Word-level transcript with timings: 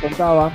contaba 0.00 0.52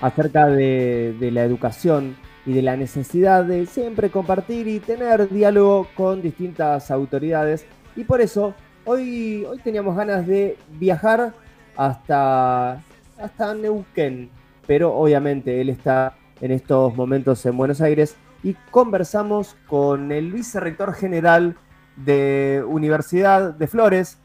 acerca 0.00 0.46
de, 0.46 1.30
la 1.32 1.44
educación 1.44 2.16
y 2.46 2.52
de 2.52 2.62
la 2.62 2.76
necesidad 2.76 3.44
de 3.44 3.66
siempre 3.66 4.10
compartir 4.10 4.66
y 4.66 4.80
tener 4.80 5.28
diálogo 5.28 5.88
con 5.94 6.22
distintas 6.22 6.90
autoridades. 6.90 7.66
Y 7.96 8.04
por 8.04 8.20
eso 8.20 8.54
hoy, 8.84 9.44
hoy 9.44 9.58
teníamos 9.58 9.96
ganas 9.96 10.26
de 10.26 10.56
viajar 10.78 11.32
hasta, 11.76 12.82
hasta 13.18 13.54
Neuquén, 13.54 14.30
pero 14.66 14.94
obviamente 14.94 15.60
él 15.60 15.68
está 15.68 16.14
en 16.40 16.50
estos 16.50 16.96
momentos 16.96 17.44
en 17.46 17.56
Buenos 17.56 17.80
Aires 17.80 18.16
y 18.42 18.54
conversamos 18.70 19.56
con 19.66 20.12
el 20.12 20.32
vicerrector 20.32 20.94
general 20.94 21.56
de 21.96 22.64
Universidad 22.66 23.52
de 23.52 23.66
Flores, 23.66 24.18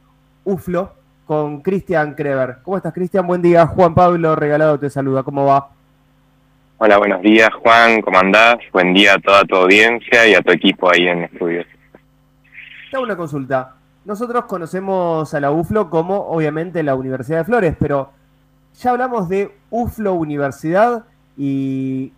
UFLO, 0.46 0.94
con 1.26 1.62
Cristian 1.62 2.14
Kreber. 2.14 2.58
¿Cómo 2.64 2.78
estás, 2.78 2.94
Cristian? 2.94 3.26
Buen 3.26 3.42
día. 3.42 3.66
Juan 3.66 3.96
Pablo 3.96 4.36
Regalado 4.36 4.80
te 4.80 4.90
saluda. 4.90 5.24
¿Cómo 5.24 5.46
va? 5.46 5.70
Hola, 6.78 6.98
buenos 6.98 7.22
días, 7.22 7.50
Juan. 7.62 8.02
¿Cómo 8.02 8.20
andás? 8.20 8.58
Buen 8.72 8.94
día 8.94 9.14
a 9.14 9.20
toda 9.20 9.44
tu 9.44 9.56
audiencia 9.56 10.28
y 10.28 10.36
a 10.36 10.42
tu 10.42 10.52
equipo 10.52 10.92
ahí 10.92 11.08
en 11.08 11.24
estudios. 11.24 11.66
Te 12.92 12.98
una 12.98 13.16
consulta. 13.16 13.76
Nosotros 14.06 14.46
conocemos 14.46 15.34
a 15.34 15.40
la 15.40 15.52
UFLO 15.52 15.90
como, 15.90 16.18
obviamente, 16.28 16.84
la 16.84 16.96
Universidad 16.96 17.40
de 17.40 17.46
Flores, 17.46 17.76
pero 17.80 18.12
ya 18.80 18.92
hablamos 18.92 19.28
de 19.28 19.52
UFLO 19.72 20.14
Universidad 20.14 21.06
y 21.36 22.14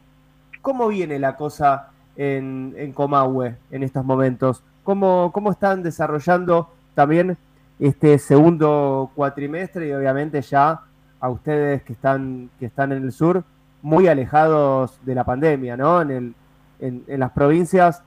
cómo 0.61 0.89
viene 0.89 1.17
la 1.17 1.37
cosa 1.37 1.91
en, 2.17 2.73
en 2.77 2.91
Comahue 2.91 3.55
en 3.71 3.83
estos 3.83 4.03
momentos. 4.03 4.63
¿Cómo, 4.83 5.31
¿Cómo 5.33 5.51
están 5.51 5.81
desarrollando 5.81 6.69
también 6.93 7.37
este 7.79 8.17
segundo 8.17 9.11
cuatrimestre 9.15 9.87
y 9.87 9.93
obviamente 9.93 10.41
ya 10.41 10.81
a 11.19 11.29
ustedes 11.29 11.83
que 11.83 11.93
están, 11.93 12.49
que 12.59 12.65
están 12.65 12.91
en 12.91 13.03
el 13.03 13.11
sur, 13.11 13.43
muy 13.81 14.07
alejados 14.07 14.99
de 15.05 15.15
la 15.15 15.23
pandemia, 15.23 15.77
¿no? 15.77 16.01
En, 16.01 16.11
el, 16.11 16.33
en, 16.79 17.19
las 17.19 17.31
provincias 17.31 18.03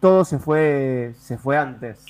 todo 0.00 0.24
se 0.24 0.38
fue, 0.38 1.12
se 1.18 1.38
fue 1.38 1.56
antes. 1.56 2.04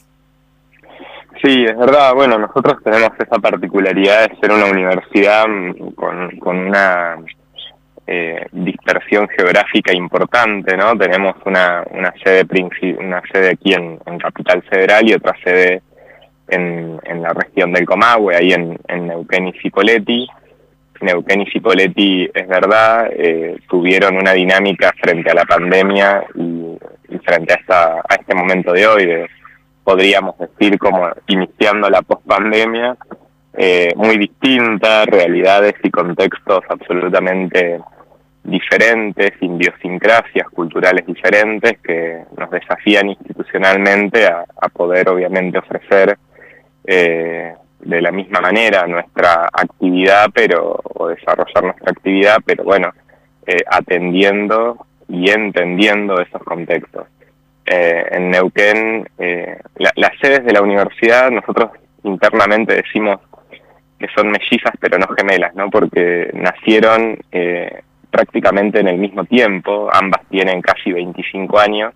Sí, 1.42 1.65
es 1.65 1.77
verdad. 1.77 2.15
Bueno, 2.15 2.39
nosotros 2.39 2.83
tenemos 2.83 3.11
esa 3.19 3.39
particularidad 3.39 4.28
de 4.28 4.37
ser 4.37 4.53
una 4.53 4.67
universidad 4.67 5.45
con, 5.95 6.31
con 6.39 6.56
una 6.56 7.17
eh, 8.06 8.47
dispersión 8.53 9.28
geográfica 9.28 9.95
importante, 9.95 10.77
¿no? 10.77 10.97
Tenemos 10.97 11.37
una, 11.45 11.84
una 11.91 12.12
sede 12.22 12.47
una 12.98 13.22
sede 13.33 13.50
aquí 13.50 13.72
en, 13.72 13.98
en 14.06 14.19
Capital 14.19 14.62
Federal 14.62 15.09
y 15.09 15.15
otra 15.15 15.34
sede 15.42 15.83
en, 16.48 17.00
en 17.05 17.23
la 17.23 17.33
región 17.33 17.73
del 17.73 17.87
Comahue, 17.87 18.37
ahí 18.37 18.53
en, 18.53 18.78
Neuquén 19.06 19.48
y 19.48 19.53
Cipolletti. 19.61 20.27
Neuquén 21.00 21.42
y 21.42 21.50
Cipolletti, 21.50 22.31
es 22.33 22.48
verdad, 22.48 23.09
eh, 23.12 23.56
tuvieron 23.69 24.17
una 24.17 24.33
dinámica 24.33 24.92
frente 25.00 25.31
a 25.31 25.34
la 25.34 25.45
pandemia 25.45 26.25
y, 26.34 26.78
frente 27.19 27.53
a, 27.53 27.56
esta, 27.56 27.95
a 28.09 28.15
este 28.19 28.34
momento 28.34 28.72
de 28.72 28.87
hoy, 28.87 29.27
podríamos 29.83 30.37
decir 30.39 30.78
como 30.78 31.09
iniciando 31.27 31.91
la 31.91 32.03
pospandemia, 32.03 32.97
eh, 33.56 33.92
muy 33.97 34.19
distinta, 34.19 35.05
realidades 35.05 35.75
y 35.83 35.91
contextos 35.91 36.65
absolutamente 36.69 37.81
diferentes, 38.42 39.33
idiosincrasias 39.41 40.48
culturales 40.50 41.06
diferentes 41.06 41.78
que 41.81 42.25
nos 42.37 42.50
desafían 42.50 43.09
institucionalmente 43.09 44.27
a 44.27 44.69
poder 44.69 45.09
obviamente 45.09 45.59
ofrecer 45.59 46.19
eh, 46.85 47.55
de 47.81 48.01
la 48.01 48.11
misma 48.11 48.41
manera 48.41 48.87
nuestra 48.87 49.49
actividad, 49.53 50.31
pero 50.33 50.81
o 50.83 51.09
desarrollar 51.09 51.65
nuestra 51.65 51.91
actividad, 51.91 52.39
pero 52.45 52.65
bueno, 52.65 52.93
eh, 53.47 53.59
atendiendo 53.67 54.87
y 55.09 55.31
entendiendo 55.31 56.21
esos 56.21 56.43
contextos. 56.43 57.07
Eh, 57.67 58.05
en 58.11 58.31
Neuquén, 58.31 59.09
eh, 59.19 59.59
las 59.77 60.19
sedes 60.21 60.44
de 60.44 60.53
la 60.53 60.62
universidad, 60.62 61.31
nosotros 61.31 61.71
internamente 62.03 62.75
decimos 62.75 63.21
que 63.99 64.09
son 64.15 64.31
mellizas 64.31 64.73
pero 64.81 64.99
no 64.99 65.06
gemelas, 65.17 65.55
¿no? 65.55 65.71
Porque 65.71 66.31
nacieron 66.34 67.19
eh, 67.33 67.83
prácticamente 68.11 68.81
en 68.81 68.89
el 68.89 68.99
mismo 68.99 69.25
tiempo, 69.25 69.89
ambas 69.93 70.21
tienen 70.28 70.61
casi 70.61 70.93
25 70.93 71.59
años, 71.59 71.94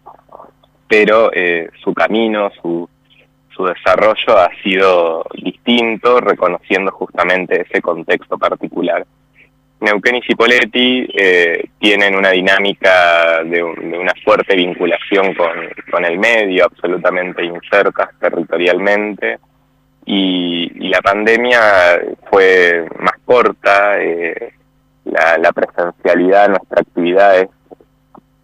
pero 0.88 1.30
eh, 1.32 1.68
su 1.82 1.92
camino, 1.92 2.50
su, 2.62 2.88
su 3.58 3.64
desarrollo 3.64 4.38
ha 4.38 4.50
sido 4.62 5.24
distinto, 5.34 6.20
reconociendo 6.20 6.92
justamente 6.92 7.62
ese 7.62 7.82
contexto 7.82 8.38
particular. 8.38 9.04
Neuquén 9.80 10.16
y 10.16 10.22
Cipolletti 10.22 11.08
eh, 11.12 11.64
tienen 11.78 12.14
una 12.14 12.30
dinámica 12.30 13.42
de, 13.44 13.62
una 13.62 14.12
fuerte 14.24 14.54
vinculación 14.54 15.34
con, 15.34 16.04
el 16.04 16.18
medio, 16.18 16.66
absolutamente 16.66 17.44
insertas 17.44 18.10
territorialmente, 18.20 19.38
y, 20.06 20.88
la 20.88 21.02
pandemia 21.02 21.60
fue 22.30 22.86
más 22.98 23.18
corta, 23.26 24.00
eh, 24.00 24.54
la, 25.04 25.36
la 25.36 25.52
presencialidad 25.52 26.44
de 26.44 26.48
nuestra 26.48 26.80
actividad 26.80 27.38
es 27.40 27.48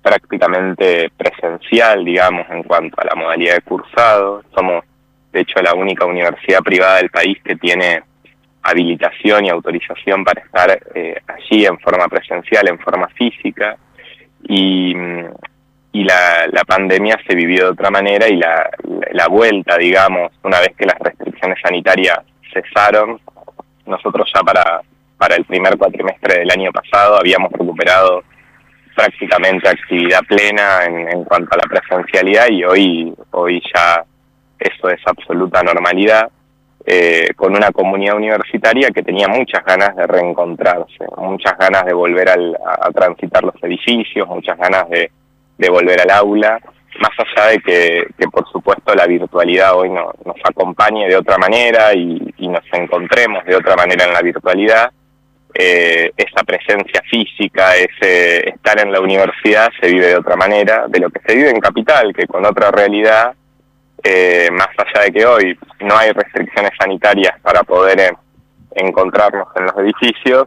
prácticamente 0.03 1.11
presencial, 1.17 2.05
digamos, 2.05 2.47
en 2.51 2.65
cuanto 2.65 3.01
a 3.01 3.07
la 3.07 3.15
modalidad 3.15 3.55
de 3.55 3.63
cursado. 3.63 4.43
Somos 4.55 4.85
de 5.35 5.41
hecho 5.41 5.61
la 5.61 5.75
única 5.75 6.07
universidad 6.07 6.61
privada 6.61 6.99
del 6.99 7.11
país 7.11 7.37
que 7.45 7.57
tiene 7.57 8.03
habilitación 8.63 9.45
y 9.45 9.51
autorización 9.51 10.25
para 10.25 10.41
estar 10.41 10.79
eh, 10.95 11.21
allí 11.27 11.67
en 11.67 11.79
forma 11.81 12.09
presencial, 12.09 12.69
en 12.69 12.79
forma 12.79 13.09
física, 13.09 13.77
y, 14.49 14.95
la, 15.93 16.47
la, 16.53 16.65
pandemia 16.65 17.19
se 17.27 17.35
vivió 17.35 17.65
de 17.65 17.71
otra 17.71 17.91
manera 17.91 18.29
y 18.29 18.37
la, 18.37 18.69
la 19.13 19.27
vuelta, 19.29 19.79
digamos, 19.79 20.33
una 20.43 20.61
vez 20.61 20.71
que 20.77 20.85
las 20.85 20.99
restricciones 20.99 21.59
sanitarias 21.63 22.19
cesaron, 22.53 23.21
nosotros 23.87 24.31
ya 24.35 24.43
para, 24.43 24.83
para 25.17 25.37
el 25.37 25.45
primer 25.45 25.79
cuatrimestre 25.79 26.41
del 26.41 26.51
año 26.51 26.71
pasado 26.73 27.19
habíamos 27.19 27.51
recuperado 27.53 28.23
prácticamente 28.95 29.69
actividad 29.69 30.21
plena 30.29 30.85
en, 30.85 31.09
en 31.09 31.25
cuanto 31.25 31.55
a 31.55 31.59
la 31.59 31.69
presencialidad 31.69 32.49
y 32.51 32.65
hoy, 32.65 33.15
hoy 33.31 33.63
ya 33.75 34.05
eso 34.65 34.89
es 34.89 35.01
absoluta 35.07 35.63
normalidad, 35.63 36.31
eh, 36.87 37.29
con 37.37 37.57
una 37.57 37.71
comunidad 37.71 38.17
universitaria 38.17 38.91
que 38.91 39.03
tenía 39.03 39.29
muchas 39.29 39.65
ganas 39.65 39.95
de 39.97 40.07
reencontrarse, 40.07 41.05
muchas 41.17 41.57
ganas 41.57 41.85
de 41.85 41.95
volver 41.95 42.29
al, 42.29 42.57
a, 42.57 42.91
transitar 42.91 43.43
los 43.43 43.55
edificios, 43.63 44.29
muchas 44.29 44.59
ganas 44.59 44.89
de, 44.91 45.11
volver 45.71 46.01
al 46.01 46.11
aula, 46.11 46.59
más 47.01 47.11
allá 47.19 47.51
de 47.51 47.59
que, 47.61 48.29
por 48.31 48.47
supuesto 48.51 48.95
la 48.95 49.07
virtualidad 49.07 49.75
hoy 49.77 49.91
no, 49.91 50.13
nos 50.25 50.37
acompañe 50.45 51.09
de 51.09 51.17
otra 51.17 51.39
manera 51.39 51.95
y, 51.95 52.35
y, 52.37 52.49
nos 52.49 52.65
encontremos 52.73 53.45
de 53.45 53.57
otra 53.57 53.77
manera 53.77 54.05
en 54.05 54.13
la 54.13 54.21
virtualidad, 54.21 54.93
eh, 55.55 56.11
esa 56.17 56.43
presencia 56.45 57.01
física, 57.09 57.77
ese 57.77 58.49
estar 58.51 58.81
en 58.81 58.93
la 58.93 59.01
universidad 59.01 59.71
se 59.81 59.89
vive 59.89 60.09
de 60.09 60.17
otra 60.17 60.37
manera 60.37 60.87
de 60.89 60.99
lo 60.99 61.11
que 61.11 61.21
se 61.27 61.35
vive 61.35 61.51
en 61.51 61.61
Capital, 61.61 62.13
que 62.13 62.27
con 62.27 62.45
otra 62.45 62.71
realidad 62.73 63.35
eh, 64.05 64.51
más 64.53 64.69
allá 64.77 65.07
de 65.07 65.13
que 65.13 65.25
hoy 65.25 65.59
no 65.81 65.97
hay 65.97 66.13
restricciones 66.13 66.73
sanitarias 66.79 67.41
para 67.41 67.63
poder 67.63 67.99
eh, 67.99 68.13
encontrarnos 68.75 69.49
en 69.57 69.65
los 69.65 69.79
edificios, 69.79 70.47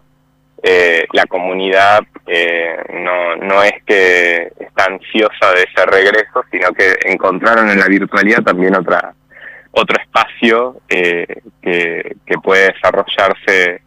eh, 0.62 1.06
la 1.14 1.26
comunidad 1.26 2.02
eh, 2.28 2.78
no, 2.94 3.36
no 3.38 3.64
es 3.64 3.74
que 3.86 4.52
está 4.60 4.86
ansiosa 4.86 5.54
de 5.56 5.64
ese 5.64 5.86
regreso, 5.86 6.44
sino 6.52 6.72
que 6.72 6.98
encontraron 7.06 7.70
en 7.70 7.80
la 7.80 7.88
virtualidad 7.88 8.44
también 8.44 8.76
otra 8.76 9.14
otro 9.72 9.96
espacio 10.02 10.78
que, 10.88 11.44
que 11.62 12.38
puede 12.42 12.74
desarrollarse 12.74 13.82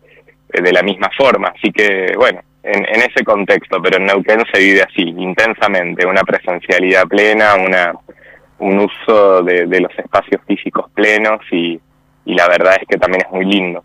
de 0.48 0.72
la 0.72 0.82
misma 0.82 1.10
forma. 1.16 1.48
Así 1.48 1.72
que, 1.72 2.12
bueno, 2.16 2.40
en, 2.62 2.84
en, 2.86 3.00
ese 3.00 3.24
contexto, 3.24 3.82
pero 3.82 3.96
en 3.96 4.06
Neuquén 4.06 4.44
se 4.52 4.60
vive 4.60 4.82
así, 4.82 5.02
intensamente, 5.02 6.06
una 6.06 6.22
presencialidad 6.22 7.08
plena, 7.08 7.56
una 7.56 7.92
un 8.60 8.78
uso 8.78 9.42
de, 9.42 9.80
los 9.80 9.98
espacios 9.98 10.40
físicos 10.46 10.90
plenos 10.92 11.40
y, 11.50 11.80
la 12.26 12.46
verdad 12.48 12.74
es 12.80 12.86
que 12.86 12.96
también 12.96 13.24
es 13.26 13.32
muy 13.32 13.44
lindo. 13.44 13.82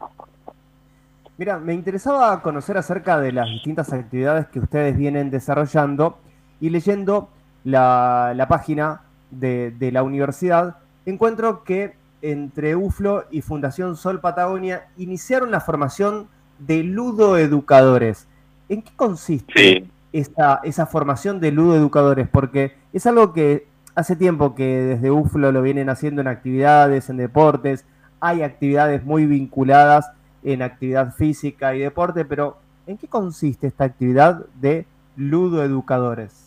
Mira, 1.37 1.57
me 1.57 1.73
interesaba 1.73 2.41
conocer 2.41 2.77
acerca 2.77 3.19
de 3.19 3.31
las 3.31 3.49
distintas 3.49 3.91
actividades 3.91 4.47
que 4.47 4.59
ustedes 4.59 4.95
vienen 4.95 5.31
desarrollando 5.31 6.19
y 6.61 6.69
leyendo 6.69 7.29
la, 7.63 8.33
la 8.35 8.47
página 8.47 9.01
de, 9.31 9.71
de, 9.71 9.91
la 9.91 10.03
universidad, 10.03 10.77
encuentro 11.05 11.63
que 11.63 11.95
entre 12.21 12.75
UFLO 12.75 13.25
y 13.31 13.41
Fundación 13.41 13.97
Sol 13.97 14.19
Patagonia 14.21 14.87
iniciaron 14.97 15.51
la 15.51 15.59
formación 15.59 16.27
de 16.59 16.83
ludoeducadores. 16.83 18.27
¿En 18.69 18.81
qué 18.81 18.91
consiste 18.95 19.85
esa, 20.13 20.61
esa 20.63 20.85
formación 20.85 21.39
de 21.39 21.51
ludoeducadores? 21.51 22.27
Porque 22.27 22.75
es 22.93 23.05
algo 23.07 23.33
que 23.33 23.67
hace 23.95 24.15
tiempo 24.15 24.55
que 24.55 24.65
desde 24.65 25.11
UFLO 25.11 25.51
lo 25.51 25.61
vienen 25.61 25.89
haciendo 25.89 26.21
en 26.21 26.27
actividades, 26.27 27.09
en 27.09 27.17
deportes, 27.17 27.85
hay 28.19 28.41
actividades 28.43 29.03
muy 29.03 29.25
vinculadas 29.25 30.11
en 30.43 30.61
actividad 30.61 31.13
física 31.13 31.75
y 31.75 31.79
deporte, 31.79 32.25
pero 32.25 32.57
¿en 32.85 32.97
qué 32.97 33.07
consiste 33.07 33.67
esta 33.67 33.85
actividad 33.85 34.45
de 34.59 34.85
ludoeducadores? 35.15 36.45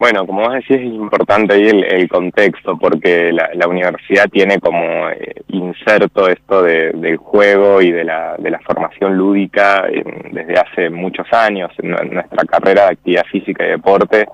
Bueno, 0.00 0.26
como 0.26 0.40
vos 0.40 0.54
decís, 0.54 0.78
es 0.78 0.82
importante 0.82 1.52
ahí 1.52 1.68
el, 1.68 2.08
contexto, 2.08 2.78
porque 2.78 3.30
la, 3.32 3.68
universidad 3.68 4.30
tiene 4.30 4.58
como 4.58 5.10
eh, 5.10 5.42
inserto 5.48 6.26
esto 6.26 6.62
del 6.62 7.18
juego 7.18 7.82
y 7.82 7.92
de 7.92 8.04
la, 8.04 8.34
de 8.38 8.50
la 8.50 8.60
formación 8.60 9.14
lúdica 9.18 9.84
desde 10.32 10.54
hace 10.54 10.88
muchos 10.88 11.30
años. 11.32 11.70
En, 11.76 11.90
nuestra 11.90 12.44
carrera 12.46 12.84
de 12.84 12.92
actividad 12.92 13.24
física 13.30 13.66
y 13.66 13.72
deporte 13.72 14.26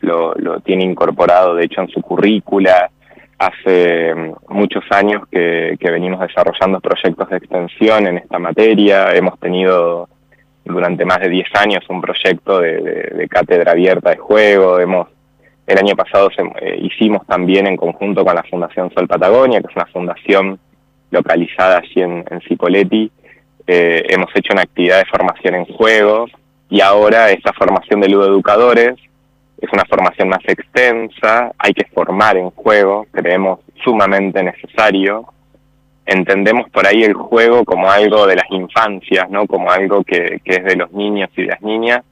lo, 0.00 0.60
tiene 0.60 0.84
incorporado, 0.84 1.54
de 1.54 1.64
hecho, 1.64 1.80
en 1.82 1.88
su 1.88 2.00
currícula. 2.00 2.90
Hace 3.38 4.14
mm, 4.14 4.34
muchos 4.48 4.84
años 4.90 5.22
que, 5.30 5.76
venimos 5.80 6.20
desarrollando 6.20 6.80
proyectos 6.80 7.28
de 7.30 7.36
extensión 7.36 8.06
en 8.06 8.18
esta 8.18 8.38
materia. 8.38 9.14
Hemos 9.14 9.38
tenido 9.38 10.08
durante 10.64 11.04
más 11.04 11.20
de 11.20 11.28
10 11.28 11.48
años 11.54 11.84
un 11.88 12.00
proyecto 12.00 12.60
de, 12.60 13.26
cátedra 13.28 13.72
abierta 13.72 14.10
de 14.10 14.18
juego. 14.18 14.78
Hemos, 14.78 15.08
el 15.66 15.78
año 15.78 15.96
pasado 15.96 16.30
eh, 16.60 16.78
hicimos 16.82 17.26
también 17.26 17.66
en 17.66 17.76
conjunto 17.76 18.24
con 18.24 18.34
la 18.34 18.42
Fundación 18.44 18.90
Sol 18.92 19.08
Patagonia, 19.08 19.60
que 19.60 19.68
es 19.68 19.76
una 19.76 19.86
fundación 19.86 20.58
localizada 21.10 21.78
allí 21.78 22.02
en, 22.02 22.24
en. 22.30 23.10
Eh, 23.66 24.02
hemos 24.08 24.30
hecho 24.34 24.52
una 24.52 24.62
actividad 24.62 24.98
de 24.98 25.04
formación 25.04 25.54
en 25.54 25.64
juego 25.64 26.26
y 26.68 26.80
ahora 26.80 27.30
esta 27.30 27.52
formación 27.52 28.00
de 28.00 28.08
ludoeducadores 28.08 28.96
es 29.60 29.72
una 29.72 29.84
formación 29.84 30.28
más 30.28 30.40
extensa, 30.46 31.52
hay 31.58 31.72
que 31.72 31.86
formar 31.86 32.36
en 32.36 32.50
juego, 32.50 33.06
creemos 33.12 33.60
sumamente 33.82 34.42
necesario 34.42 35.26
entendemos 36.10 36.68
por 36.70 36.86
ahí 36.86 37.04
el 37.04 37.14
juego 37.14 37.64
como 37.64 37.90
algo 37.90 38.26
de 38.26 38.34
las 38.34 38.50
infancias, 38.50 39.30
¿no? 39.30 39.46
Como 39.46 39.70
algo 39.70 40.02
que, 40.02 40.40
es 40.44 40.64
de 40.64 40.76
los 40.76 40.92
niños 40.92 41.30
y 41.36 41.42
de 41.42 41.48
las 41.48 41.62
niñas. 41.62 42.02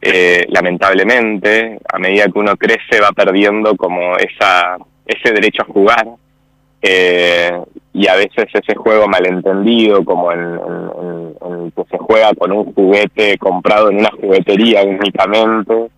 Eh, 0.00 0.46
lamentablemente, 0.50 1.78
a 1.90 1.98
medida 1.98 2.26
que 2.26 2.38
uno 2.38 2.56
crece 2.56 3.00
va 3.00 3.12
perdiendo 3.12 3.74
como 3.76 4.16
esa, 4.16 4.76
ese 5.06 5.32
derecho 5.32 5.62
a 5.62 5.72
jugar. 5.72 6.08
Eh, 6.82 7.58
y 7.94 8.08
a 8.08 8.16
veces 8.16 8.48
ese 8.52 8.74
juego 8.74 9.06
malentendido, 9.06 10.04
como 10.04 10.32
en, 10.32 10.58
que 11.74 11.84
se 11.90 11.98
juega 11.98 12.34
con 12.34 12.52
un 12.52 12.74
juguete 12.74 13.38
comprado 13.38 13.90
en 13.90 14.00
una 14.00 14.10
juguetería 14.10 14.82
únicamente, 14.82 15.88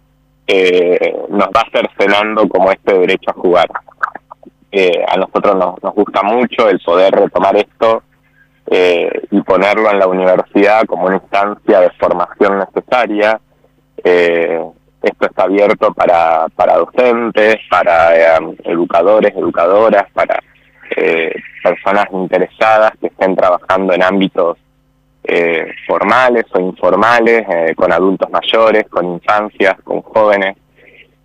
eh, 0.46 1.17
nos 1.29 1.49
va 1.49 1.64
cercenando 1.73 2.49
como 2.49 2.70
este 2.70 2.99
derecho 2.99 3.31
a 3.31 3.35
jugar 3.35 3.69
a 5.06 5.17
nosotros 5.17 5.55
nos, 5.56 5.94
gusta 5.94 6.23
mucho 6.23 6.69
el 6.69 6.81
poder 6.81 7.14
retomar 7.14 7.56
esto 7.56 8.02
eh, 8.67 9.23
y 9.31 9.41
ponerlo 9.43 9.91
en 9.91 9.99
la 9.99 10.06
universidad 10.06 10.85
como 10.87 11.06
una 11.06 11.17
instancia 11.17 11.81
de 11.81 11.91
formación 11.91 12.58
necesaria. 12.58 13.41
Eh, 14.02 14.61
esto 15.02 15.26
está 15.26 15.44
abierto 15.44 15.93
para, 15.93 16.49
para 16.56 16.79
docentes, 16.79 17.56
para 17.70 18.17
eh, 18.17 18.56
educadores, 18.64 19.35
educadoras, 19.37 20.11
para 20.12 20.43
personas 21.62 22.06
interesadas 22.12 22.93
que 23.00 23.08
estén 23.08 23.35
trabajando 23.35 23.94
en 23.94 24.02
ámbitos 24.02 24.58
formales 25.87 26.45
o 26.53 26.61
informales, 26.61 27.47
con 27.77 27.93
adultos 27.93 28.31
mayores, 28.31 28.85
con 28.89 29.15
infancias, 29.15 29.75
con 29.83 30.03
jóvenes. 30.03 30.57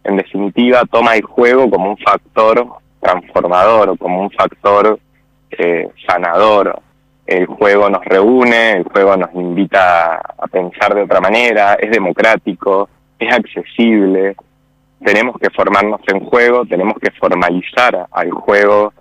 En 0.03 0.17
definitiva, 0.17 0.83
toma 0.89 1.15
el 1.15 1.23
juego 1.23 1.69
como 1.69 1.91
un 1.91 1.97
factor 1.97 2.67
transformador, 2.99 3.97
como 3.97 4.21
un 4.21 4.31
factor 4.31 4.99
eh, 5.51 5.89
sanador. 6.07 6.81
El 7.25 7.45
juego 7.45 7.89
nos 7.89 8.03
reúne, 8.05 8.71
el 8.71 8.83
juego 8.83 9.15
nos 9.15 9.33
invita 9.35 10.15
a 10.15 10.47
pensar 10.47 10.95
de 10.95 11.03
otra 11.03 11.21
manera, 11.21 11.75
es 11.75 11.91
democrático, 11.91 12.89
es 13.19 13.31
accesible. 13.31 14.35
Tenemos 15.03 15.37
que 15.39 15.49
formarnos 15.51 16.01
en 16.07 16.25
juego, 16.25 16.65
tenemos 16.65 16.95
que 16.99 17.11
formalizar 17.11 18.07
al 18.11 18.31
juego 18.31 18.93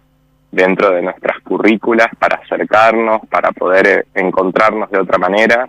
dentro 0.50 0.90
de 0.90 1.02
nuestras 1.02 1.40
currículas 1.42 2.08
para 2.18 2.36
acercarnos, 2.36 3.20
para 3.28 3.52
poder 3.52 3.86
eh, 3.86 4.04
encontrarnos 4.14 4.90
de 4.90 4.98
otra 4.98 5.18
manera. 5.18 5.68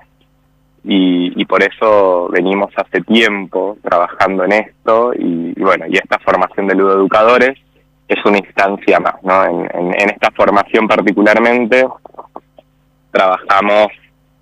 Y, 0.84 1.46
por 1.46 1.62
eso 1.62 2.30
venimos 2.30 2.72
hace 2.76 3.02
tiempo 3.02 3.78
trabajando 3.82 4.46
en 4.46 4.54
esto 4.54 5.12
y, 5.14 5.54
bueno, 5.60 5.86
y 5.88 5.98
esta 5.98 6.20
formación 6.20 6.68
de 6.68 6.76
ludoeducadores 6.76 7.58
es 8.08 8.26
una 8.26 8.38
instancia 8.38 9.00
más. 9.00 9.16
¿no? 9.24 9.46
En, 9.46 10.10
esta 10.10 10.32
formación 10.32 10.88
particularmente 10.88 11.86
trabajamos 13.12 13.88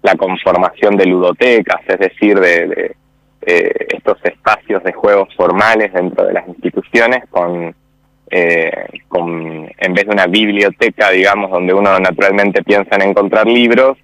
la 0.03 0.15
conformación 0.15 0.95
de 0.95 1.05
ludotecas, 1.05 1.81
es 1.87 1.99
decir, 1.99 2.39
de, 2.39 2.95
estos 3.41 4.17
espacios 4.23 4.83
de 4.83 4.91
juegos 4.91 5.33
formales 5.35 5.93
dentro 5.93 6.25
de 6.25 6.33
las 6.33 6.47
instituciones 6.49 7.23
con, 7.29 7.73
eh, 8.29 8.71
con, 9.07 9.69
en 9.77 9.93
vez 9.93 10.05
de 10.05 10.11
una 10.11 10.27
biblioteca, 10.27 11.11
digamos, 11.11 11.51
donde 11.51 11.73
uno 11.73 11.97
naturalmente 11.99 12.63
piensa 12.63 12.95
en 12.95 13.09
encontrar 13.09 13.47
libros, 13.47 13.97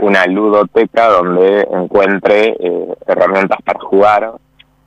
una 0.00 0.26
ludoteca 0.26 1.08
donde 1.08 1.66
encuentre 1.70 2.56
eh, 2.58 2.94
herramientas 3.06 3.58
para 3.64 3.80
jugar, 3.80 4.32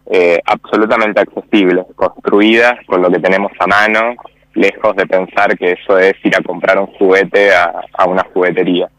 eh, 0.07 0.39
absolutamente 0.45 1.21
accesibles, 1.21 1.85
construidas 1.95 2.73
con 2.85 3.01
lo 3.01 3.09
que 3.09 3.19
tenemos 3.19 3.51
a 3.59 3.67
mano, 3.67 4.15
lejos 4.53 4.95
de 4.95 5.05
pensar 5.05 5.57
que 5.57 5.73
eso 5.73 5.97
es 5.97 6.13
ir 6.23 6.35
a 6.35 6.43
comprar 6.43 6.77
un 6.79 6.87
juguete 6.87 7.53
a, 7.53 8.05
una 8.05 8.25
juguetería. 8.33 8.89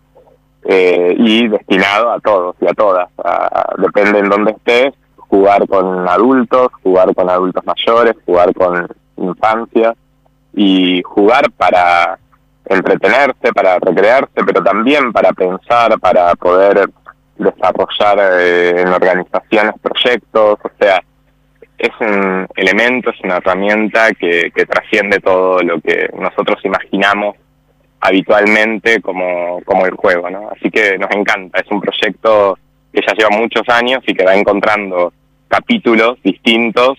Eh, 0.65 1.17
y 1.19 1.49
destinado 1.49 2.13
a 2.13 2.21
todos 2.21 2.55
y 2.61 2.67
a 2.67 2.73
todas, 2.73 3.09
depende 3.79 4.21
en 4.21 4.29
dónde 4.29 4.53
estés, 4.53 4.95
jugar 5.17 5.67
con 5.67 6.09
adultos, 6.09 6.69
jugar 6.85 7.13
con 7.17 7.29
adultos 7.29 7.65
mayores, 7.67 8.15
jugar 8.25 8.55
con 8.55 8.87
infancia 9.17 9.95
y 10.55 11.03
jugar 11.03 11.51
para 11.53 12.19
entretenerse, 12.65 13.53
para 13.55 13.79
recrearse, 13.79 14.45
pero 14.47 14.63
también 14.63 15.13
para 15.13 15.33
pensar, 15.33 15.99
para 15.99 16.35
poder 16.35 16.89
desarrollar 17.37 18.19
eh, 18.41 18.83
en 18.83 18.89
organizaciones 18.89 19.75
proyectos, 19.81 20.59
o 20.63 20.71
sea, 20.79 21.03
es 21.79 21.91
un 22.01 22.47
elemento, 22.55 23.11
es 23.11 23.21
una 23.25 23.39
herramienta 23.39 24.13
que, 24.13 24.53
trasciende 24.69 25.19
todo 25.19 25.61
lo 25.63 25.81
que 25.81 26.09
nosotros 26.17 26.59
imaginamos 26.65 27.37
habitualmente 28.01 29.01
como, 29.01 29.61
como 29.65 29.87
el 29.87 29.95
juego, 29.95 30.31
¿no? 30.31 30.49
Así 30.51 30.71
que 30.71 30.97
nos 30.99 31.11
encanta, 31.11 31.61
es 31.61 31.71
un 31.71 31.81
proyecto 31.81 32.59
que 32.93 33.01
ya 33.07 33.15
lleva 33.15 33.31
muchos 33.31 33.69
años 33.69 34.03
y 34.07 34.15
que 34.15 34.25
va 34.25 34.35
encontrando 34.35 35.13
capítulos 35.49 36.23
distintos, 36.23 36.99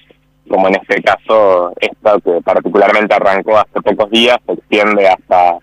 como 0.49 0.67
en 0.67 0.75
este 0.75 1.01
caso 1.01 1.73
esto 1.79 2.19
que 2.21 2.41
particularmente 2.41 3.13
arrancó 3.13 3.57
hace 3.57 3.81
pocos 3.81 4.09
días, 4.11 4.37
se 4.45 4.53
extiende 4.53 5.07
hasta 5.07 5.57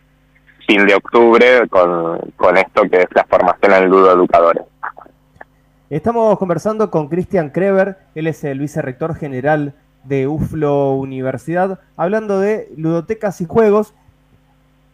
fin 0.66 0.87
de 0.87 0.94
octubre 0.94 1.68
con, 1.68 2.18
con 2.37 2.56
esto 2.56 2.82
que 2.90 2.99
es 2.99 3.08
la 3.14 3.25
formación 3.25 3.72
en 3.72 3.88
ludo 3.88 4.12
educadores. 4.12 4.64
Estamos 5.90 6.38
conversando 6.38 6.90
con 6.90 7.08
Cristian 7.08 7.50
Kreber, 7.50 7.99
él 8.14 8.28
es 8.28 8.44
el 8.44 8.60
vicerrector 8.60 9.16
general 9.16 9.75
de 10.04 10.28
UFLO 10.28 10.94
Universidad, 10.94 11.80
hablando 11.96 12.38
de 12.38 12.68
ludotecas 12.76 13.40
y 13.40 13.46
juegos. 13.46 13.94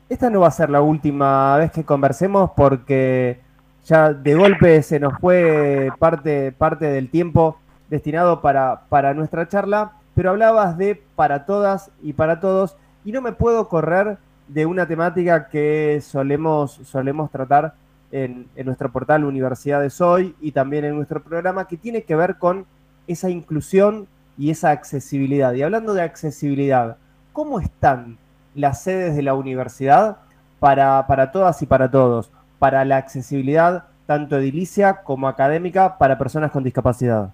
Esta 0.09 0.31
no 0.31 0.41
va 0.41 0.49
a 0.49 0.53
ser 0.53 0.71
la 0.71 0.81
última 0.81 1.57
vez 1.59 1.71
que 1.71 1.85
conversemos 1.85 2.51
porque 2.57 3.41
ya 3.85 4.13
de 4.13 4.35
golpe 4.35 4.83
se 4.83 4.99
nos 4.99 5.19
fue 5.21 5.91
parte, 5.99 6.53
parte 6.53 6.87
del 6.87 7.11
tiempo 7.11 7.59
destinado 7.91 8.41
para, 8.41 8.83
para 8.89 9.15
nuestra 9.15 9.49
charla, 9.49 9.93
pero 10.15 10.31
hablabas 10.31 10.77
de 10.79 11.03
para 11.15 11.45
todas 11.45 11.91
y 12.03 12.13
para 12.13 12.41
todos 12.41 12.77
y 13.05 13.13
no 13.13 13.23
me 13.23 13.33
puedo 13.33 13.69
correr 13.69 14.19
de 14.49 14.67
una 14.67 14.87
temática 14.87 15.49
que 15.49 16.01
solemos, 16.03 16.81
solemos 16.85 17.31
tratar 17.31 17.75
en, 18.11 18.49
nuestro 18.65 18.91
portal 18.91 19.25
Universidades 19.25 20.01
Hoy 20.01 20.35
y 20.41 20.53
también 20.53 20.85
en 20.85 20.97
nuestro 20.97 21.23
programa 21.23 21.67
que 21.67 21.77
tiene 21.77 22.03
que 22.03 22.17
ver 22.17 22.37
con 22.37 22.67
esa 23.07 23.31
inclusión 23.31 24.09
y 24.39 24.51
esa 24.51 24.71
accesibilidad. 24.71 25.53
Y 25.55 25.63
hablando 25.63 25.95
de 25.95 26.03
accesibilidad, 26.03 26.97
¿cómo 27.33 27.61
están 27.61 28.19
las 28.55 28.83
sedes 28.83 29.17
de 29.17 29.23
la 29.23 29.35
universidad 29.35 30.19
para, 30.59 31.07
para 31.07 31.31
todas 31.31 31.61
y 31.63 31.67
para 31.67 31.91
todos? 31.91 32.31
Para 32.59 32.85
la 32.85 32.97
accesibilidad 32.97 33.85
tanto 34.07 34.39
edilicia 34.39 35.03
como 35.03 35.29
académica 35.29 35.99
para 35.99 36.19
personas 36.19 36.51
con 36.51 36.63
discapacidad. 36.63 37.31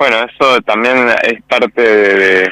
Bueno, 0.00 0.16
eso 0.16 0.62
también 0.62 1.10
es 1.24 1.42
parte 1.42 1.82
de, 1.82 2.50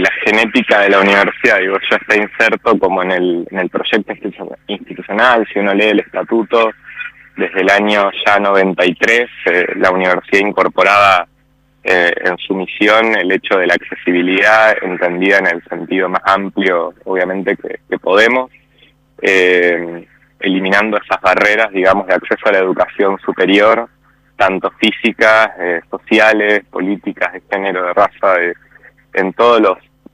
la 0.00 0.10
genética 0.24 0.78
de 0.78 0.90
la 0.90 1.00
universidad, 1.00 1.58
digo, 1.58 1.76
ya 1.90 1.96
está 1.96 2.16
inserto 2.16 2.78
como 2.78 3.02
en 3.02 3.10
el, 3.10 3.68
proyecto 3.68 4.12
institucional, 4.68 5.44
si 5.52 5.58
uno 5.58 5.74
lee 5.74 5.86
el 5.86 5.98
estatuto, 5.98 6.70
desde 7.36 7.62
el 7.62 7.70
año 7.70 8.12
ya 8.24 8.38
93, 8.38 9.28
eh, 9.46 9.66
la 9.74 9.90
universidad 9.90 10.46
incorporaba 10.46 11.26
eh, 11.82 12.14
en 12.26 12.38
su 12.38 12.54
misión 12.54 13.16
el 13.16 13.32
hecho 13.32 13.58
de 13.58 13.66
la 13.66 13.74
accesibilidad, 13.74 14.76
entendida 14.80 15.38
en 15.38 15.48
el 15.48 15.64
sentido 15.64 16.08
más 16.08 16.22
amplio, 16.24 16.94
obviamente, 17.06 17.56
que, 17.56 17.98
podemos. 17.98 18.52
Eh, 19.20 20.06
eliminando 20.38 20.96
esas 20.96 21.20
barreras, 21.20 21.72
digamos, 21.72 22.06
de 22.06 22.14
acceso 22.14 22.48
a 22.48 22.52
la 22.52 22.58
educación 22.58 23.18
superior, 23.18 23.88
tanto 24.44 24.70
físicas, 24.72 25.52
eh, 25.58 25.80
sociales, 25.90 26.64
políticas, 26.70 27.32
de 27.32 27.42
género, 27.50 27.86
de 27.86 27.94
raza, 27.94 28.36
en 29.14 29.32
todas 29.32 29.62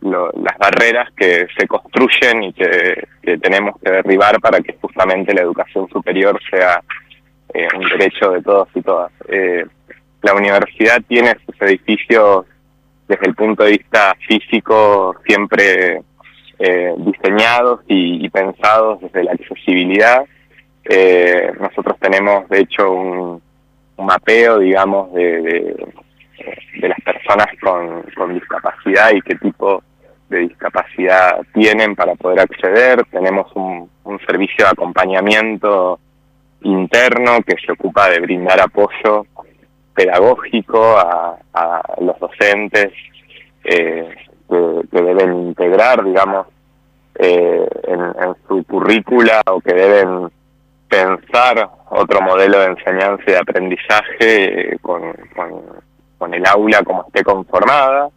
las 0.03 0.59
barreras 0.59 1.09
que 1.17 1.49
se 1.59 1.67
construyen 1.67 2.45
y 2.45 2.53
que, 2.53 3.09
tenemos 3.43 3.75
que 3.83 3.91
derribar 3.91 4.39
para 4.41 4.61
que 4.61 4.77
justamente 4.81 5.35
la 5.35 5.43
educación 5.43 5.89
superior 5.89 6.39
sea 6.49 6.81
eh, 7.53 7.67
un 7.77 7.89
derecho 7.89 8.31
de 8.31 8.43
todos 8.43 8.69
y 8.75 8.83
todas. 8.83 9.11
Eh, 9.29 9.65
la 10.23 10.35
universidad 10.35 11.03
tiene 11.09 11.37
sus 11.45 11.61
edificios 11.63 12.47
desde 13.09 13.27
el 13.27 13.35
punto 13.35 13.65
de 13.65 13.73
vista 13.73 14.15
físico 14.29 15.17
siempre 15.27 16.03
diseñados 16.99 17.81
y, 17.89 18.29
pensados 18.29 19.01
desde 19.01 19.25
la 19.25 19.33
accesibilidad. 19.33 20.23
Nosotros 21.59 21.97
tenemos, 21.99 22.47
de 22.51 22.61
hecho, 22.61 22.93
un, 22.93 23.43
mapeo, 24.01 24.59
digamos, 24.59 25.13
de, 25.13 25.77
las 26.81 27.01
personas 27.01 27.47
con, 27.61 28.35
discapacidad 28.35 29.13
y 29.13 29.21
qué 29.23 29.35
tipo 29.37 29.83
de 30.29 30.39
discapacidad 30.39 31.41
tienen 31.53 31.95
para 31.95 32.15
poder 32.15 32.41
acceder. 32.41 33.05
Tenemos 33.11 33.51
un, 33.55 33.89
servicio 34.27 34.65
de 34.65 34.71
acompañamiento 34.73 36.01
interno 36.63 37.41
que 37.47 37.55
se 37.65 37.73
ocupa 37.73 38.11
de 38.11 38.21
brindar 38.21 38.61
apoyo 38.61 39.25
pedagógico 39.95 40.99
a, 40.99 41.39
los 42.01 42.19
docentes 42.19 42.93
eh, 43.65 44.09
que, 44.49 45.03
deben 45.03 45.49
integrar, 45.49 46.05
digamos, 46.05 46.47
eh, 47.15 47.69
en, 47.85 48.35
su 48.49 48.65
currícula 48.65 49.43
o 49.47 49.61
que 49.61 49.75
deben 49.75 50.31
pensar 50.91 51.71
otro 51.91 52.21
modelo 52.21 52.59
de 52.59 52.67
enseñanza 52.67 53.23
y 53.27 53.31
de 53.31 53.39
aprendizaje 53.39 54.75
eh, 54.75 54.79
con, 54.83 55.15
el 56.35 56.47
aula 56.47 56.83
como 56.83 57.07
esté 57.07 57.25
conformada. 57.25 58.11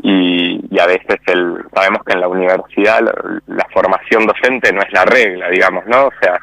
Y, 0.00 0.60
y, 0.70 0.78
a 0.78 0.86
veces 0.86 1.16
el, 1.26 1.64
sabemos 1.74 2.04
que 2.04 2.12
en 2.12 2.20
la 2.20 2.28
universidad 2.28 3.00
la, 3.46 3.66
formación 3.72 4.26
docente 4.26 4.72
no 4.72 4.82
es 4.82 4.92
la 4.92 5.04
regla, 5.04 5.48
digamos, 5.48 5.86
¿no? 5.86 6.06
O 6.06 6.12
sea, 6.20 6.38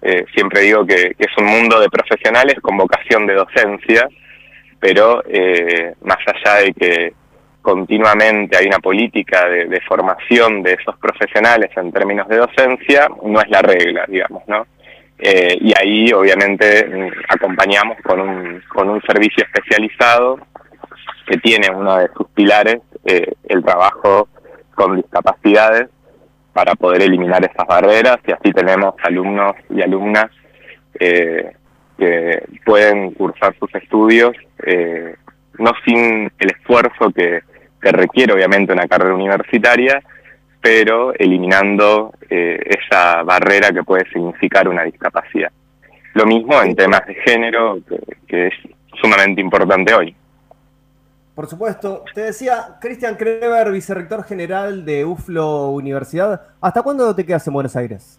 eh, 0.00 0.24
siempre 0.34 0.60
digo 0.60 0.86
que, 0.86 1.14
que, 1.14 1.24
es 1.24 1.36
un 1.36 1.44
mundo 1.44 1.78
de 1.80 1.90
profesionales 1.90 2.54
con 2.62 2.76
vocación 2.76 3.26
de 3.26 3.34
docencia, 3.34 4.08
pero 4.80 5.22
eh, 5.26 5.94
más 6.02 6.18
allá 6.26 6.62
de 6.62 6.72
que 6.72 7.12
continuamente 7.66 8.56
hay 8.56 8.66
una 8.66 8.78
política 8.78 9.48
de, 9.48 9.80
formación 9.80 10.62
de 10.62 10.74
esos 10.74 10.96
profesionales 10.98 11.68
en 11.76 11.90
términos 11.90 12.28
de 12.28 12.36
docencia, 12.36 13.08
no 13.24 13.40
es 13.40 13.50
la 13.50 13.60
regla, 13.60 14.04
digamos, 14.06 14.44
¿no? 14.46 14.64
Eh, 15.18 15.56
y 15.60 15.72
ahí 15.78 16.12
obviamente 16.12 16.86
mm, 16.86 17.10
acompañamos 17.28 17.96
con 18.02 18.20
un, 18.20 18.62
con 18.68 18.88
un 18.90 19.00
servicio 19.02 19.44
especializado 19.44 20.38
que 21.26 21.38
tiene 21.38 21.68
uno 21.74 21.96
de 21.96 22.08
sus 22.16 22.28
pilares, 22.28 22.78
eh, 23.04 23.32
el 23.48 23.64
trabajo 23.64 24.28
con 24.74 24.96
discapacidades, 24.96 25.88
para 26.52 26.74
poder 26.74 27.02
eliminar 27.02 27.44
esas 27.44 27.66
barreras. 27.66 28.18
Y 28.26 28.32
así 28.32 28.52
tenemos 28.52 28.94
alumnos 29.02 29.56
y 29.70 29.82
alumnas 29.82 30.26
eh, 30.98 31.52
que 31.98 32.44
pueden 32.64 33.12
cursar 33.12 33.54
sus 33.58 33.74
estudios 33.74 34.32
no 35.58 35.72
sin 35.84 36.30
el 36.38 36.50
esfuerzo 36.50 37.10
que, 37.14 37.40
que 37.80 37.92
requiere 37.92 38.32
obviamente 38.32 38.72
una 38.72 38.86
carrera 38.86 39.14
universitaria, 39.14 40.02
pero 40.66 41.14
eliminando 41.16 42.12
eh, 42.28 42.58
esa 42.64 43.22
barrera 43.22 43.70
que 43.70 43.84
puede 43.84 44.04
significar 44.10 44.68
una 44.68 44.82
discapacidad. 44.82 45.52
Lo 46.14 46.26
mismo 46.26 46.60
en 46.60 46.74
temas 46.74 47.06
de 47.06 47.14
género, 47.14 47.78
que, 48.26 48.48
es 48.48 48.54
sumamente 49.00 49.40
importante 49.40 49.94
hoy. 49.94 50.16
Por 51.36 51.46
supuesto. 51.46 52.02
Te 52.12 52.22
decía, 52.22 52.78
Cristian 52.80 53.14
Kreber, 53.14 53.70
vicerrector 53.70 54.24
general 54.24 54.84
de 54.84 55.04
UFLO 55.04 55.68
Universidad. 55.70 56.42
¿Hasta 56.60 56.82
cuándo 56.82 57.14
te 57.14 57.24
quedas 57.24 57.46
en 57.46 57.52
Buenos 57.54 57.76
Aires? 57.76 58.18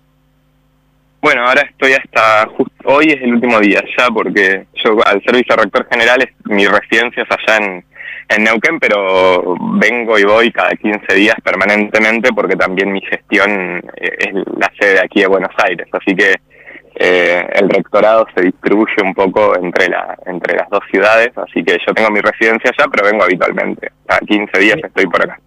Bueno, 1.20 1.46
ahora 1.46 1.64
estoy 1.70 1.94
hasta 1.94 2.48
hoy 2.86 3.08
es 3.08 3.22
el 3.24 3.34
último 3.34 3.60
día 3.60 3.84
ya, 3.98 4.08
porque 4.08 4.68
yo 4.86 4.96
al 5.06 5.22
ser 5.22 5.36
vicerrector 5.36 5.86
general 5.92 6.30
mi 6.46 6.66
residencia 6.66 7.24
es 7.24 7.30
allá 7.30 7.58
en, 7.58 7.84
en 8.30 8.44
Neuquén, 8.44 8.80
pero 8.80 9.56
vengo 9.80 10.18
y 10.20 10.24
voy 10.24 10.52
cada 10.52 10.72
15 10.72 11.14
días 11.14 11.36
permanentemente 11.44 12.30
porque 12.34 12.56
también 12.56 12.92
mi 12.92 13.02
gestión 13.02 13.82
eh, 13.96 14.18
es 14.20 14.34
la 14.58 14.72
sede 14.80 15.00
aquí 15.00 15.22
de 15.22 15.28
Buenos 15.28 15.54
Aires, 15.58 15.88
así 15.92 16.16
que 16.16 16.36
eh, 17.00 17.48
el 17.54 17.70
rectorado 17.70 18.26
se 18.36 18.42
distribuye 18.42 18.96
un 19.04 19.14
poco 19.14 19.56
entre 19.56 19.88
la 19.88 20.18
entre 20.26 20.58
las 20.58 20.68
dos 20.70 20.82
ciudades, 20.90 21.30
así 21.38 21.64
que 21.64 21.78
yo 21.86 21.94
tengo 21.94 22.10
mi 22.10 22.22
residencia 22.22 22.72
allá, 22.76 22.90
pero 22.92 23.06
vengo 23.06 23.24
habitualmente. 23.24 23.92
Cada 24.06 24.20
15 24.22 24.60
días 24.60 24.78
estoy 24.84 25.06
por 25.06 25.22
acá. 25.22 25.40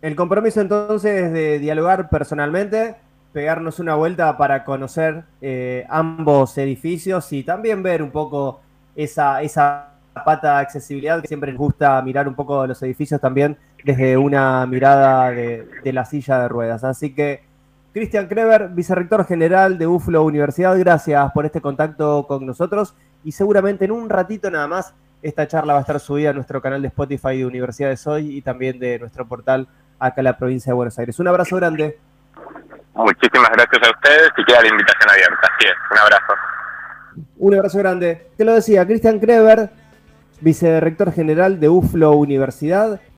El 0.00 0.16
compromiso 0.16 0.60
entonces 0.60 1.24
es 1.24 1.32
de 1.32 1.58
dialogar 1.58 2.08
personalmente, 2.08 2.94
pegarnos 3.32 3.80
una 3.80 3.96
vuelta 3.96 4.36
para 4.38 4.64
conocer 4.64 5.24
eh, 5.42 5.84
ambos 5.90 6.56
edificios 6.56 7.32
y 7.32 7.42
también 7.42 7.82
ver 7.82 8.02
un 8.02 8.10
poco 8.10 8.60
esa, 8.96 9.42
esa 9.42 9.97
pata 10.24 10.54
de 10.54 10.60
accesibilidad, 10.62 11.20
que 11.20 11.28
siempre 11.28 11.52
nos 11.52 11.58
gusta 11.58 12.00
mirar 12.02 12.28
un 12.28 12.34
poco 12.34 12.66
los 12.66 12.82
edificios 12.82 13.20
también 13.20 13.56
desde 13.84 14.16
una 14.16 14.66
mirada 14.66 15.30
de, 15.30 15.92
la 15.92 16.04
silla 16.04 16.40
de 16.40 16.48
ruedas. 16.48 16.84
Así 16.84 17.14
que, 17.14 17.44
Cristian 17.92 18.28
Kreber, 18.28 18.68
vicerrector 18.68 19.26
general 19.26 19.78
de 19.78 19.86
UFLO 19.86 20.22
Universidad, 20.22 20.78
gracias 20.78 21.32
por 21.32 21.46
este 21.46 21.60
contacto 21.60 22.26
con 22.26 22.46
nosotros 22.46 22.94
y 23.24 23.32
seguramente 23.32 23.86
en 23.86 23.92
un 23.92 24.08
ratito 24.08 24.50
nada 24.50 24.68
más 24.68 24.94
esta 25.22 25.48
charla 25.48 25.72
va 25.72 25.80
a 25.80 25.82
estar 25.82 25.98
subida 25.98 26.30
a 26.30 26.32
nuestro 26.32 26.62
canal 26.62 26.80
de 26.80 26.88
Spotify 26.88 27.38
de 27.38 27.46
Universidades 27.46 28.06
Hoy 28.06 28.36
y 28.36 28.42
también 28.42 28.78
de 28.78 28.98
nuestro 28.98 29.26
portal 29.26 29.66
acá 29.98 30.20
en 30.20 30.24
la 30.24 30.38
provincia 30.38 30.70
de 30.70 30.74
Buenos 30.74 30.98
Aires. 30.98 31.18
Un 31.18 31.28
abrazo 31.28 31.56
grande. 31.56 31.98
Muchísimas 32.94 33.50
gracias 33.50 33.82
a 33.86 33.90
ustedes 33.90 34.30
y 34.36 34.44
queda 34.44 34.62
la 34.62 34.68
invitación 34.68 35.10
abierta. 35.10 35.40
Así 35.42 35.66
es, 35.66 35.74
un 35.90 35.98
abrazo. 35.98 36.32
Un 37.38 37.54
abrazo 37.54 37.78
grande. 37.78 38.30
Te 38.36 38.44
lo 38.44 38.54
decía, 38.54 38.86
Cristian 38.86 39.18
Kreber, 39.18 39.70
vicerrector 40.40 41.12
general 41.12 41.60
de 41.60 41.68
UFLO 41.68 42.12
Universidad. 42.12 43.00